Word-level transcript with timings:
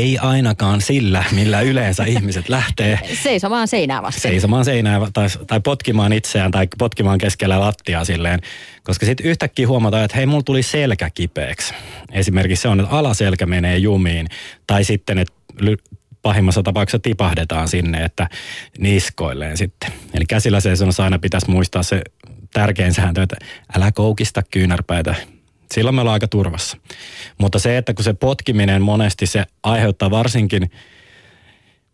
Ei 0.00 0.18
ainakaan 0.18 0.80
sillä, 0.80 1.24
millä 1.32 1.60
yleensä 1.60 2.04
ihmiset 2.04 2.48
lähtee. 2.48 2.98
Seisomaan 3.22 3.68
seinää 3.68 4.02
vasten. 4.02 4.30
Seisomaan 4.30 4.64
seinää 4.64 5.00
tai, 5.12 5.28
tai 5.46 5.60
potkimaan 5.60 6.12
itseään 6.12 6.50
tai 6.50 6.68
potkimaan 6.78 7.18
keskellä 7.18 7.60
lattiaa 7.60 8.04
silleen. 8.04 8.40
Koska 8.82 9.06
sitten 9.06 9.26
yhtäkkiä 9.26 9.68
huomataan, 9.68 10.04
että 10.04 10.16
hei, 10.16 10.26
mulla 10.26 10.42
tuli 10.42 10.62
selkä 10.62 11.10
kipeäksi. 11.10 11.74
Esimerkiksi 12.12 12.62
se 12.62 12.68
on, 12.68 12.80
että 12.80 12.96
alaselkä 12.96 13.46
menee 13.46 13.76
jumiin. 13.76 14.26
Tai 14.66 14.84
sitten, 14.84 15.18
että 15.18 15.34
pahimmassa 16.22 16.62
tapauksessa 16.62 16.98
tipahdetaan 16.98 17.68
sinne, 17.68 18.04
että 18.04 18.28
niskoilleen 18.78 19.56
sitten. 19.56 19.92
Eli 20.14 20.24
käsillä 20.26 20.60
seisonnassa 20.60 21.04
aina 21.04 21.18
pitäisi 21.18 21.50
muistaa 21.50 21.82
se 21.82 22.02
tärkein 22.52 22.94
sääntö, 22.94 23.22
että 23.22 23.36
älä 23.76 23.92
koukista 23.92 24.42
kyynärpäitä. 24.50 25.14
Silloin 25.74 25.94
me 25.94 26.00
ollaan 26.00 26.12
aika 26.12 26.28
turvassa. 26.28 26.76
Mutta 27.38 27.58
se, 27.58 27.76
että 27.76 27.94
kun 27.94 28.04
se 28.04 28.12
potkiminen 28.12 28.82
monesti 28.82 29.26
se 29.26 29.44
aiheuttaa 29.62 30.10
varsinkin, 30.10 30.70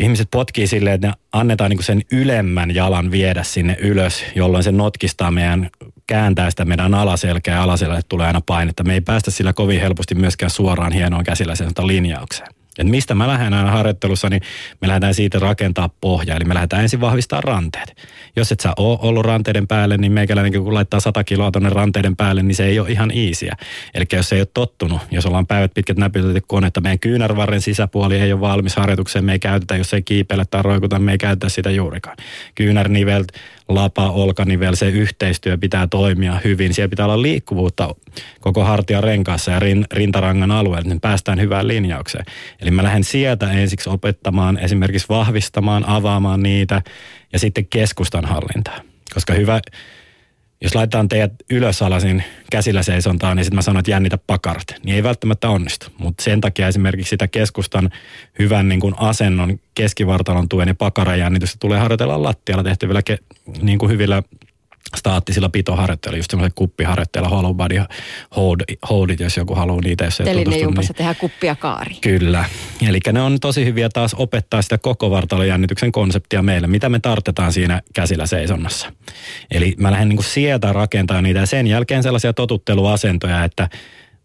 ihmiset 0.00 0.28
potkii 0.30 0.66
silleen, 0.66 0.94
että 0.94 1.06
ne 1.06 1.14
annetaan 1.32 1.70
niin 1.70 1.82
sen 1.82 2.02
ylemmän 2.12 2.74
jalan 2.74 3.10
viedä 3.10 3.42
sinne 3.42 3.76
ylös, 3.80 4.24
jolloin 4.34 4.64
se 4.64 4.72
notkistaa 4.72 5.30
meidän, 5.30 5.70
kääntää 6.06 6.50
sitä 6.50 6.64
meidän 6.64 6.94
alaselkää 6.94 7.56
ja 7.56 7.62
alaselkälle 7.62 8.02
tulee 8.08 8.26
aina 8.26 8.40
painetta. 8.46 8.84
Me 8.84 8.94
ei 8.94 9.00
päästä 9.00 9.30
sillä 9.30 9.52
kovin 9.52 9.80
helposti 9.80 10.14
myöskään 10.14 10.50
suoraan 10.50 10.92
hienoon 10.92 11.24
käsillä 11.24 11.54
linjaukseen. 11.82 12.61
Et 12.78 12.86
mistä 12.86 13.14
mä 13.14 13.28
lähden 13.28 13.54
aina 13.54 13.70
harjoittelussa, 13.70 14.28
niin 14.28 14.42
me 14.80 14.88
lähdetään 14.88 15.14
siitä 15.14 15.38
rakentaa 15.38 15.90
pohjaa. 16.00 16.36
Eli 16.36 16.44
me 16.44 16.54
lähdetään 16.54 16.82
ensin 16.82 17.00
vahvistaa 17.00 17.40
ranteet. 17.40 17.96
Jos 18.36 18.52
et 18.52 18.60
sä 18.60 18.72
ole 18.76 18.98
ollut 19.02 19.24
ranteiden 19.24 19.68
päälle, 19.68 19.96
niin 19.96 20.12
meikäläinen 20.12 20.62
kun 20.62 20.74
laittaa 20.74 21.00
100 21.00 21.24
kiloa 21.24 21.50
tuonne 21.50 21.68
ranteiden 21.68 22.16
päälle, 22.16 22.42
niin 22.42 22.54
se 22.54 22.66
ei 22.66 22.78
ole 22.78 22.90
ihan 22.90 23.10
iisiä. 23.10 23.56
Eli 23.94 24.04
jos 24.12 24.32
ei 24.32 24.40
ole 24.40 24.48
tottunut, 24.54 25.00
jos 25.10 25.26
ollaan 25.26 25.46
päivät 25.46 25.74
pitkät 25.74 25.96
näpytetty 25.96 26.42
konetta, 26.46 26.80
meidän 26.80 26.98
kyynärvarren 26.98 27.60
sisäpuoli 27.60 28.18
ei 28.18 28.32
ole 28.32 28.40
valmis 28.40 28.76
harjoitukseen, 28.76 29.24
me 29.24 29.32
ei 29.32 29.38
käytetä, 29.38 29.76
jos 29.76 29.94
ei 29.94 30.02
kiipeile 30.02 30.44
tai 30.50 30.62
roikuta, 30.62 30.98
me 30.98 31.12
ei 31.12 31.18
käytetä 31.18 31.48
sitä 31.48 31.70
juurikaan. 31.70 32.16
Kyynärnivelt, 32.54 33.26
lapa, 33.74 34.10
olkanivel, 34.10 34.74
se 34.74 34.88
yhteistyö 34.88 35.58
pitää 35.58 35.86
toimia 35.86 36.40
hyvin. 36.44 36.74
Siellä 36.74 36.90
pitää 36.90 37.06
olla 37.06 37.22
liikkuvuutta 37.22 37.94
koko 38.40 38.64
hartian 38.64 39.04
renkaassa 39.04 39.50
ja 39.50 39.60
rin, 39.60 39.84
rintarangan 39.92 40.50
alueella, 40.50 40.88
niin 40.88 41.00
päästään 41.00 41.40
hyvään 41.40 41.68
linjaukseen. 41.68 42.24
Eli 42.60 42.70
mä 42.70 42.82
lähden 42.82 43.04
sieltä 43.04 43.52
ensiksi 43.52 43.90
opettamaan, 43.90 44.58
esimerkiksi 44.58 45.08
vahvistamaan, 45.08 45.88
avaamaan 45.88 46.42
niitä 46.42 46.82
ja 47.32 47.38
sitten 47.38 47.66
keskustan 47.66 48.24
hallintaa. 48.24 48.80
Koska 49.14 49.32
hyvä, 49.32 49.60
jos 50.62 50.74
laitetaan 50.74 51.08
teidät 51.08 51.32
ylös 51.50 51.82
alasin 51.82 52.24
käsillä 52.50 52.82
seisontaan, 52.82 53.36
niin 53.36 53.44
sitten 53.44 53.56
mä 53.56 53.62
sanon, 53.62 53.80
että 53.80 53.90
jännitä 53.90 54.18
pakarat. 54.26 54.66
Niin 54.84 54.96
ei 54.96 55.02
välttämättä 55.02 55.50
onnistu. 55.50 55.86
Mutta 55.98 56.22
sen 56.22 56.40
takia 56.40 56.68
esimerkiksi 56.68 57.10
sitä 57.10 57.28
keskustan 57.28 57.90
hyvän 58.38 58.68
niin 58.68 58.80
kuin 58.80 58.94
asennon, 58.96 59.58
keskivartalon 59.74 60.48
tuen 60.48 60.68
ja 60.68 60.74
pakarajännitystä 60.74 61.56
tulee 61.60 61.78
harjoitella 61.78 62.22
lattialla 62.22 62.64
tehtävillä 62.64 63.00
ke- 63.10 63.36
niin 63.62 63.78
kuin 63.78 63.92
hyvillä 63.92 64.22
staattisilla 64.96 65.48
pitoharjoitteilla, 65.48 66.16
just 66.16 66.30
semmoisella 66.30 66.54
kuppiharjoitteilla, 66.54 67.28
hollow 67.28 67.56
body 67.56 67.82
hold, 68.36 68.60
holdit, 68.90 69.20
jos 69.20 69.36
joku 69.36 69.54
haluaa 69.54 69.80
niitä, 69.80 70.04
jos 70.04 70.20
ei 70.20 70.44
tutustu. 70.44 70.70
Niin... 70.70 70.94
tehdään 70.96 71.16
kuppia 71.16 71.54
kaari. 71.56 71.94
Kyllä. 72.00 72.44
Eli 72.88 72.98
ne 73.12 73.20
on 73.22 73.40
tosi 73.40 73.64
hyviä 73.64 73.88
taas 73.88 74.14
opettaa 74.14 74.62
sitä 74.62 74.78
koko 74.78 75.10
vartalojännityksen 75.10 75.92
konseptia 75.92 76.42
meille, 76.42 76.66
mitä 76.66 76.88
me 76.88 76.98
tartetaan 76.98 77.52
siinä 77.52 77.82
käsillä 77.94 78.26
seisonnassa. 78.26 78.92
Eli 79.50 79.74
mä 79.78 79.90
lähden 79.90 80.08
niin 80.08 80.24
sieltä 80.24 80.72
rakentamaan 80.72 81.24
niitä 81.24 81.40
ja 81.40 81.46
sen 81.46 81.66
jälkeen 81.66 82.02
sellaisia 82.02 82.32
totutteluasentoja, 82.32 83.44
että 83.44 83.68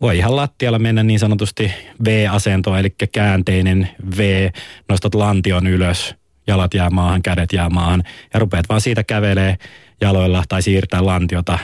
voi 0.00 0.18
ihan 0.18 0.36
lattialla 0.36 0.78
mennä 0.78 1.02
niin 1.02 1.18
sanotusti 1.18 1.72
V-asentoa, 2.04 2.78
eli 2.78 2.90
käänteinen 3.12 3.88
V, 4.18 4.50
nostat 4.88 5.14
lantion 5.14 5.66
ylös, 5.66 6.14
jalat 6.46 6.74
jää 6.74 6.90
maahan, 6.90 7.22
kädet 7.22 7.52
jää 7.52 7.68
maahan 7.68 8.02
ja 8.34 8.40
rupeat 8.40 8.68
vaan 8.68 8.80
siitä 8.80 9.04
kävelee 9.04 9.56
jaloilla 10.00 10.44
tai 10.48 10.62
siirtää 10.62 11.06
lantiota 11.06 11.58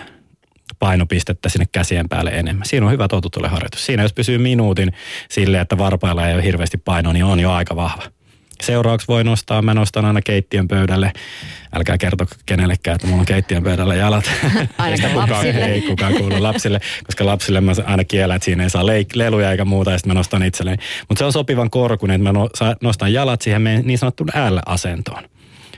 painopistettä 0.79 1.49
sinne 1.49 1.67
käsien 1.73 2.09
päälle 2.09 2.31
enemmän. 2.31 2.67
Siinä 2.67 2.87
on 2.87 2.93
hyvä 2.93 3.09
harjoitus. 3.49 3.87
Siinä 3.87 4.03
jos 4.03 4.13
pysyy 4.13 4.39
minuutin 4.39 4.93
sille, 5.31 5.61
että 5.61 5.79
varpailla 5.79 6.29
ei 6.29 6.35
ole 6.35 6.45
hirveästi 6.45 6.79
painoa, 6.79 7.13
niin 7.13 7.25
on 7.25 7.41
jo 7.41 7.53
aika 7.53 7.77
vahva. 7.77 8.03
Seuraavaksi 8.63 9.09
voi 9.09 9.25
nostaa, 9.25 9.63
mä 9.63 9.75
nostan 9.75 10.05
aina 10.05 10.23
keittiön 10.23 10.69
pöydälle. 10.69 11.13
Älkää 11.75 11.99
kerto 11.99 12.27
kenellekään, 12.47 12.95
että 12.95 13.07
mulla 13.07 13.21
on 13.21 13.27
keittiön 13.27 13.63
pöydällä 13.63 13.95
jalat. 13.95 14.25
Ainakaan 14.79 15.17
lapsille. 15.17 15.65
Ei 15.65 15.83
kukaan 15.83 16.15
kuulu 16.15 16.43
lapsille, 16.43 16.81
koska 17.07 17.27
lapsille 17.27 17.61
mä 17.61 17.73
aina 17.85 18.05
kiellän, 18.05 18.37
että 18.37 18.45
siinä 18.45 18.63
ei 18.63 18.71
saa 18.71 18.83
leik- 18.83 19.15
leluja 19.17 19.51
eikä 19.51 19.65
muuta, 19.65 19.91
ja 19.91 19.99
sitten 19.99 20.11
mä 20.11 20.19
nostan 20.19 20.43
itselleni. 20.43 20.77
Mutta 21.09 21.19
se 21.19 21.25
on 21.25 21.33
sopivan 21.33 21.71
korkunen, 21.71 22.21
että 22.21 22.33
mä 22.33 22.75
nostan 22.83 23.13
jalat 23.13 23.43
siihen 23.43 23.65
niin 23.65 23.99
sanottuun 23.99 24.29
L-asentoon. 24.29 25.25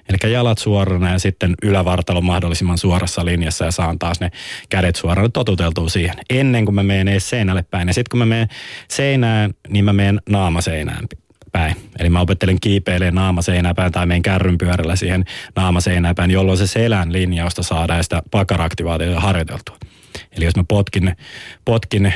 Eli 0.09 0.33
jalat 0.33 0.59
suorana 0.59 1.13
ja 1.13 1.19
sitten 1.19 1.55
ylävartalo 1.63 2.21
mahdollisimman 2.21 2.79
suorassa 2.79 3.25
linjassa 3.25 3.65
ja 3.65 3.71
saan 3.71 3.99
taas 3.99 4.21
ne 4.21 4.31
kädet 4.69 4.97
suorana 4.97 5.29
totuteltua 5.29 5.89
siihen. 5.89 6.15
Ennen 6.31 6.65
kuin 6.65 6.75
mä 6.75 6.83
menen 6.83 7.09
edes 7.09 7.31
seinälle 7.31 7.65
päin. 7.71 7.89
Ja 7.89 7.95
sitten 7.95 8.11
kun 8.11 8.19
mä 8.19 8.27
menen 8.27 8.49
seinään, 8.91 9.55
niin 9.69 9.85
mä 9.85 9.93
menen 9.93 10.21
naamaseinään 10.29 11.07
päin. 11.55 11.77
Eli 11.99 12.11
mä 12.11 12.21
opettelen 12.21 12.61
kiipeilemään 12.61 13.15
naamaseinää 13.15 13.75
päin 13.75 13.93
tai 13.93 14.07
menen 14.07 14.23
kärryn 14.23 14.59
pyörällä 14.59 14.97
siihen 14.97 15.25
naamaseinään 15.57 16.15
päin, 16.15 16.31
jolloin 16.31 16.59
se 16.59 16.67
selän 16.67 17.13
linjausta 17.13 17.63
saadaan 17.63 17.99
ja 17.99 18.03
sitä 18.03 18.23
pakaraktivaatiota 18.31 19.21
harjoiteltua. 19.21 19.77
Eli 20.37 20.45
jos 20.45 20.57
mä 20.57 20.65
potkin, 20.69 21.17
potkin 21.65 22.15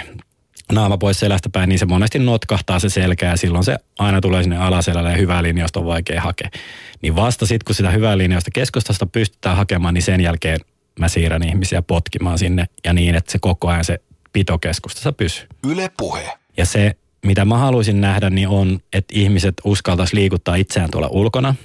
naama 0.72 0.98
pois 0.98 1.20
selästä 1.20 1.48
päin, 1.52 1.68
niin 1.68 1.78
se 1.78 1.86
monesti 1.86 2.18
notkahtaa 2.18 2.78
se 2.78 2.88
selkä 2.88 3.26
ja 3.26 3.36
silloin 3.36 3.64
se 3.64 3.76
aina 3.98 4.20
tulee 4.20 4.42
sinne 4.42 4.56
alaselälle 4.56 5.10
ja 5.10 5.16
hyvää 5.16 5.42
linjausta 5.42 5.80
on 5.80 5.86
vaikea 5.86 6.20
hakea. 6.20 6.48
Niin 7.02 7.16
vasta 7.16 7.46
sitten, 7.46 7.64
kun 7.64 7.74
sitä 7.74 7.90
hyvää 7.90 8.18
linjausta 8.18 8.50
keskustasta 8.54 9.06
pystytään 9.06 9.56
hakemaan, 9.56 9.94
niin 9.94 10.02
sen 10.02 10.20
jälkeen 10.20 10.60
mä 10.98 11.08
siirrän 11.08 11.48
ihmisiä 11.48 11.82
potkimaan 11.82 12.38
sinne 12.38 12.66
ja 12.84 12.92
niin, 12.92 13.14
että 13.14 13.32
se 13.32 13.38
koko 13.38 13.68
ajan 13.68 13.84
se 13.84 13.98
pitokeskustassa 14.32 15.12
pysyy. 15.12 15.46
Yle 15.66 15.90
puhe. 15.96 16.38
Ja 16.56 16.66
se, 16.66 16.96
mitä 17.26 17.44
mä 17.44 17.58
haluaisin 17.58 18.00
nähdä, 18.00 18.30
niin 18.30 18.48
on, 18.48 18.78
että 18.92 19.14
ihmiset 19.16 19.54
uskaltaisi 19.64 20.16
liikuttaa 20.16 20.54
itseään 20.54 20.90
tuolla 20.90 21.08
ulkona– 21.08 21.54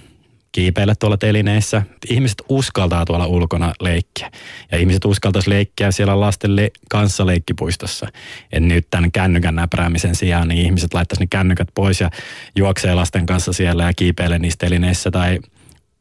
kiipeillä 0.53 0.95
tuolla 0.99 1.17
telineissä. 1.17 1.81
Ihmiset 2.09 2.41
uskaltaa 2.49 3.05
tuolla 3.05 3.27
ulkona 3.27 3.73
leikkiä. 3.81 4.31
Ja 4.71 4.77
ihmiset 4.77 5.05
uskaltaisi 5.05 5.49
leikkiä 5.49 5.91
siellä 5.91 6.19
lasten 6.19 6.55
le- 6.55 6.71
kanssa 6.89 7.25
leikkipuistossa. 7.25 8.07
Et 8.51 8.63
nyt 8.63 8.87
tämän 8.91 9.11
kännykän 9.11 9.55
näpräämisen 9.55 10.15
sijaan, 10.15 10.47
niin 10.47 10.65
ihmiset 10.65 10.93
laittaisi 10.93 11.23
ne 11.23 11.27
kännykät 11.29 11.67
pois 11.75 12.01
ja 12.01 12.09
juoksee 12.55 12.95
lasten 12.95 13.25
kanssa 13.25 13.53
siellä 13.53 13.83
ja 13.83 13.93
kiipeilee 13.93 14.39
niissä 14.39 14.57
telineissä 14.59 15.11
tai 15.11 15.39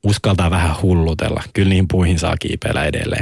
uskaltaa 0.04 0.50
vähän 0.50 0.76
hullutella. 0.82 1.42
Kyllä 1.52 1.68
niihin 1.68 1.88
puihin 1.88 2.18
saa 2.18 2.36
kiipeillä 2.36 2.84
edelleen. 2.84 3.10